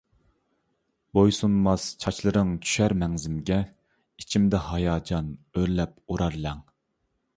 [1.17, 3.59] بويسۇنماس چاچلىرىڭ چۈشەر مەڭزىمگە،
[4.23, 6.69] ئىچىمدە ھاياجان ئۆرلەپ ئۇرار لەڭ.